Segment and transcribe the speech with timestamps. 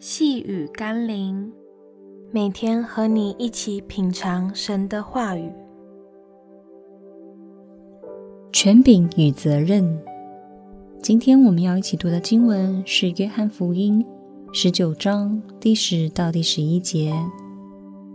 [0.00, 1.52] 细雨甘霖，
[2.30, 5.52] 每天和你一起品尝神的话语。
[8.52, 10.00] 权柄与责任。
[11.02, 14.00] 今天我们要一起读的经文是《约翰福音》
[14.52, 17.12] 十九章第十到第十一节。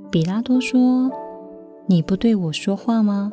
[0.09, 1.11] 彼拉多说
[1.87, 3.29] ：“你不对我说话吗？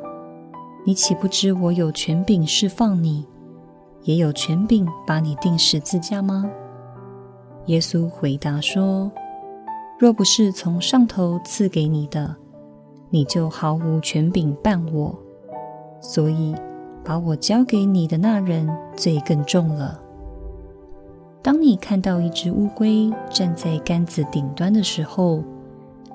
[0.85, 3.25] 你岂不知我有权柄释放你，
[4.03, 6.51] 也有权柄把你钉十字架吗？”
[7.67, 9.11] 耶稣回答说
[9.99, 12.35] ：“若不是从上头赐给你的，
[13.11, 15.17] 你就毫无权柄办我。
[16.01, 16.55] 所以，
[17.05, 20.01] 把我交给你的那人罪更重了。
[21.43, 25.45] 当你看到一只乌龟站在杆子顶端的时候，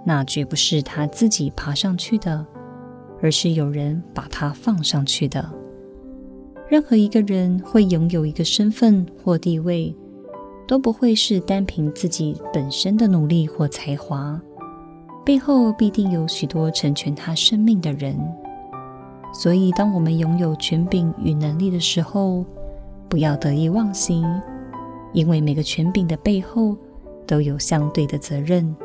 [0.03, 2.45] 那绝不是它自己爬上去的，
[3.21, 5.47] 而是有人把它放上去的。
[6.67, 9.95] 任何一个人会拥有一个身份或地位。”
[10.67, 14.39] 都不会是单凭自己本身的努力或才华，
[15.23, 18.17] 背后必定有许多成全他生命的人。
[19.33, 22.45] 所以，当我们拥有权柄与能力的时候，
[23.09, 24.25] 不要得意忘形，
[25.13, 26.75] 因为每个权柄的背后
[27.27, 28.75] 都有相对的责任。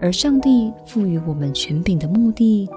[0.00, 2.68] 而上帝赋予我们权柄的目的，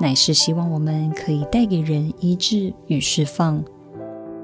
[0.00, 3.62] 乃是希望我们可以带给人医治与释放，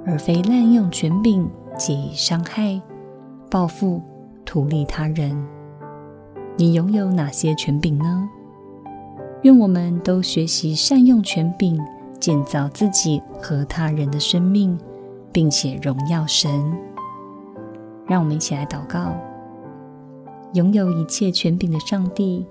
[0.06, 2.80] 而非滥用权柄，借以伤害。
[3.50, 4.00] 报复、
[4.44, 5.36] 图利他人，
[6.56, 8.28] 你拥有哪些权柄呢？
[9.42, 11.76] 愿我们都学习善用权柄，
[12.20, 14.78] 建造自己和他人的生命，
[15.32, 16.50] 并且荣耀神。
[18.06, 19.12] 让我们一起来祷告：
[20.52, 22.46] 拥有一切权柄的上帝，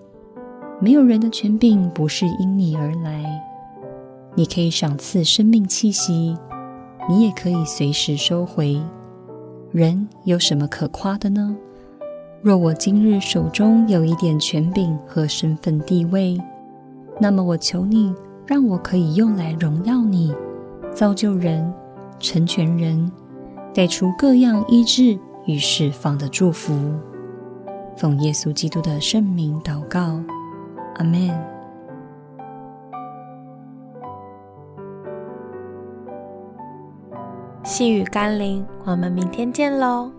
[0.82, 3.24] 没有人的权柄不是因你而来。
[4.36, 6.38] 你可以赏赐生命气息，
[7.08, 8.82] 你也可以随时收回。
[9.72, 11.56] 人有什么可夸的呢？
[12.42, 16.40] 若我今日手中有一点权柄和身份地位，
[17.20, 18.12] 那么我求你，
[18.48, 20.34] 让我可以用来荣耀你，
[20.92, 21.72] 造就人，
[22.18, 23.12] 成全人，
[23.72, 26.74] 带出各样医治与释放的祝福。
[27.96, 30.20] 奉耶稣基督的圣名祷告，
[30.96, 31.59] 阿门。
[37.70, 40.12] 细雨甘霖，我们明天见喽。